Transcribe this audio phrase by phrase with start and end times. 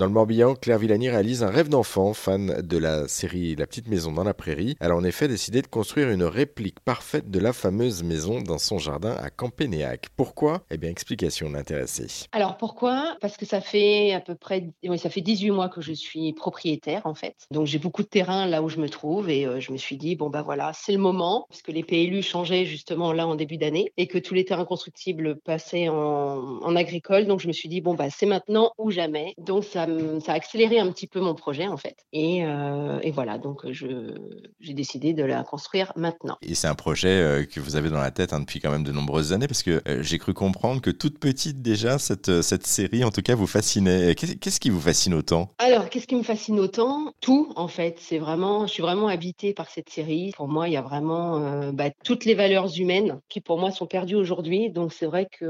[0.00, 3.86] Dans le Morbihan, Claire Villani réalise un rêve d'enfant, fan de la série La petite
[3.86, 4.74] maison dans la prairie.
[4.80, 8.56] Elle a en effet décidé de construire une réplique parfaite de la fameuse maison dans
[8.56, 10.06] son jardin à Campénéac.
[10.16, 10.62] Pourquoi?
[10.70, 12.06] Eh bien, explication de l'intéressé.
[12.32, 13.18] Alors pourquoi?
[13.20, 17.02] Parce que ça fait à peu près, ça fait 18 mois que je suis propriétaire
[17.04, 17.34] en fait.
[17.50, 19.98] Donc j'ai beaucoup de terrain là où je me trouve et euh, je me suis
[19.98, 23.34] dit bon bah voilà, c'est le moment parce que les PLU changeaient justement là en
[23.34, 27.26] début d'année et que tous les terrains constructibles passaient en, en agricole.
[27.26, 29.34] Donc je me suis dit bon bah c'est maintenant ou jamais.
[29.36, 29.89] Donc ça,
[30.20, 31.96] ça a accéléré un petit peu mon projet en fait.
[32.12, 36.36] Et, euh, et voilà, donc j'ai décidé de la construire maintenant.
[36.42, 38.84] Et c'est un projet euh, que vous avez dans la tête hein, depuis quand même
[38.84, 43.04] de nombreuses années parce que j'ai cru comprendre que toute petite déjà cette, cette série
[43.04, 44.14] en tout cas vous fascinait.
[44.14, 45.52] Qu'est-ce qui vous fascine autant?
[45.58, 47.12] Alors qu'est-ce qui me fascine autant?
[47.20, 47.96] Tout en fait.
[47.98, 50.32] C'est vraiment, je suis vraiment habitée par cette série.
[50.36, 53.70] Pour moi, il y a vraiment euh, bah, toutes les valeurs humaines qui pour moi
[53.70, 54.70] sont perdues aujourd'hui.
[54.70, 55.44] Donc c'est vrai que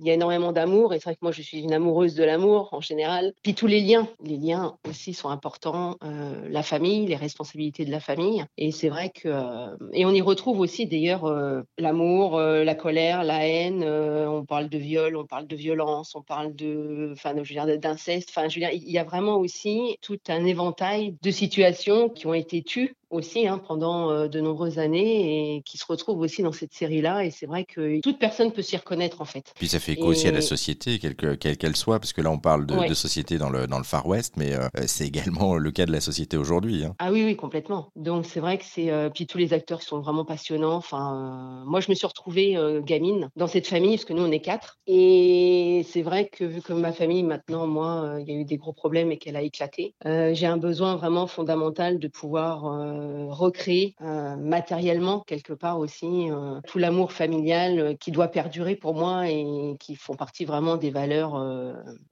[0.00, 2.24] il y a énormément d'amour et c'est vrai que moi je suis une amoureuse de
[2.24, 3.31] l'amour en général.
[3.42, 5.96] Puis tous les liens, les liens aussi sont importants.
[6.02, 8.44] Euh, la famille, les responsabilités de la famille.
[8.56, 13.24] Et c'est vrai que euh, et on y retrouve aussi d'ailleurs euh, l'amour, la colère,
[13.24, 13.84] la haine.
[13.84, 17.78] on parle de viol, on parle de violence, on parle de, enfin, je veux dire
[17.78, 18.30] d'inceste.
[18.30, 22.26] Enfin, je veux dire, il y a vraiment aussi tout un éventail de situations qui
[22.26, 26.42] ont été tues aussi hein, pendant euh, de nombreuses années et qui se retrouve aussi
[26.42, 27.24] dans cette série-là.
[27.24, 29.52] Et c'est vrai que toute personne peut s'y reconnaître en fait.
[29.54, 32.38] Puis ça fait écho aussi à la société, quelle qu'elle soit, parce que là on
[32.38, 35.86] parle de, société dans le, dans le Far West, mais euh, c'est également le cas
[35.86, 36.84] de la société aujourd'hui.
[36.84, 36.94] Hein.
[36.98, 37.88] Ah oui, oui, complètement.
[37.96, 38.90] Donc c'est vrai que c'est.
[38.90, 40.74] Euh, puis tous les acteurs sont vraiment passionnants.
[40.76, 44.40] Enfin, moi je me suis retrouvée gamine dans cette famille, parce que nous on est
[44.40, 44.78] quatre.
[44.86, 48.56] Et c'est vrai que vu que ma famille maintenant, moi, il y a eu des
[48.56, 53.94] gros problèmes et qu'elle a éclaté, j'ai un besoin vraiment fondamental de pouvoir euh, recréer
[54.02, 59.76] euh, matériellement quelque part aussi euh, tout l'amour familial qui doit perdurer pour moi et
[59.80, 61.32] qui font partie vraiment des valeurs,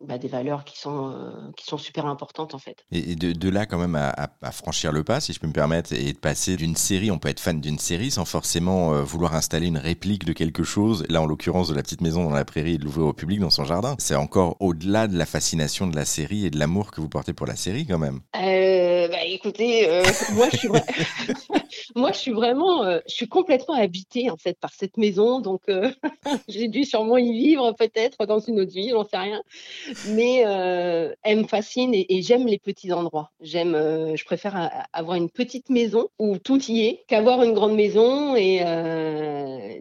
[0.00, 1.14] bah, des valeurs qui sont
[1.56, 2.84] qui sont super importantes en fait.
[2.90, 6.12] Et de, là quand même à, franchir le pas, si je peux me permettre, et
[6.12, 9.78] de passer d'une série, on peut être fan d'une série sans forcément vouloir installer une
[9.78, 11.04] réplique de quelque chose.
[11.08, 13.40] Là, en l'occurrence, de la petite maison dans la prairie et de l'ouvrir au public
[13.40, 13.94] dans son jardin.
[13.98, 17.32] C'est encore au-delà de la fascination de la série et de l'amour que vous portez
[17.32, 18.20] pour la série quand même.
[19.34, 19.88] Écoutez,
[20.34, 20.68] moi je suis
[21.96, 25.62] Moi, je suis vraiment, euh, je suis complètement habitée en fait par cette maison, donc
[25.68, 25.90] euh,
[26.48, 29.42] j'ai dû sûrement y vivre peut-être dans une autre vie, j'en sais rien.
[30.08, 33.30] Mais euh, elle me fascine et, j'aime les petits endroits.
[33.40, 33.74] J'aime,
[34.14, 38.36] je préfère avoir une petite maison où tout y est qu'avoir une grande maison.
[38.36, 38.60] Et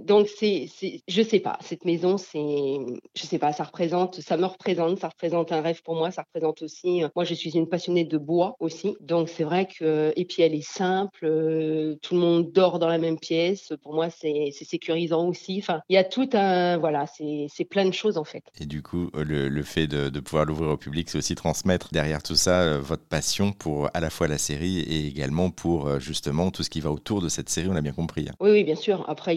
[0.09, 2.78] donc c'est, c'est, je sais pas, cette maison, c'est,
[3.16, 6.24] je sais pas, ça représente, ça me représente, ça représente un rêve pour moi, ça
[6.24, 7.03] représente aussi.
[7.16, 10.53] moi, je suis une passionnée de bois aussi, donc c'est vrai que et puis elle
[10.53, 13.74] est simple euh, tout le monde dort dans la même pièce.
[13.81, 15.59] Pour moi, c'est sécurisant aussi.
[15.62, 16.78] Enfin, il y a tout un.
[16.78, 18.44] Voilà, c'est plein de choses en fait.
[18.59, 22.36] Et du coup, le, fait de, pouvoir l'ouvrir au public, c'est aussi transmettre derrière tout
[22.36, 26.52] ça euh, votre passion pour à la fois la série et également pour euh, justement
[26.52, 28.28] tout ce qui va autour de cette série, on a bien compris.
[28.30, 28.36] Hein.
[28.40, 29.06] Oui, oui, bien sûr.
[29.08, 29.36] Après,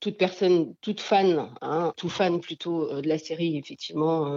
[0.00, 4.30] toute personne, toute fan, hein, tout fan plutôt de la série, effectivement,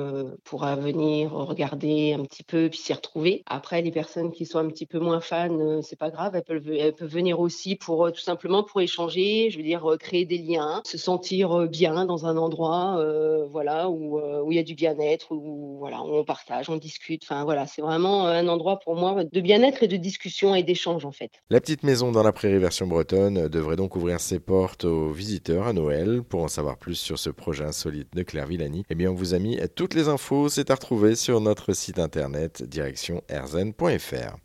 [0.43, 3.43] pourra venir regarder un petit peu puis s'y retrouver.
[3.45, 7.07] Après, les personnes qui sont un petit peu moins fans, c'est pas grave, elles peuvent
[7.07, 10.81] venir aussi pour euh, tout simplement pour échanger, je veux dire euh, créer des liens,
[10.85, 13.03] se sentir euh, bien dans un endroit,
[13.49, 17.23] voilà où il y a du bien-être, où voilà on partage, on discute.
[17.23, 21.05] Enfin voilà, c'est vraiment un endroit pour moi de bien-être et de discussion et d'échange
[21.05, 21.31] en fait.
[21.49, 25.52] La petite maison dans la prairie version bretonne devrait donc ouvrir ses portes aux visiteurs
[25.61, 26.23] à Noël.
[26.23, 29.33] Pour en savoir plus sur ce projet insolite de Claire Villani, eh bien on vous
[29.33, 30.49] a mis toutes les infos.
[30.49, 34.37] C'est à retrouver sur notre site internet direction erzen.fr.